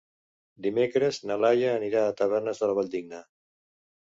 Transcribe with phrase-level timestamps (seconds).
[0.65, 3.21] Dimecres na Laia anirà a Tavernes de la Valldigna.